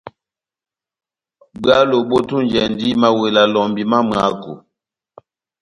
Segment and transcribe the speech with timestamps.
[1.61, 4.53] Bwálo bόtunjɛndi mawela lɔmbi má mwako.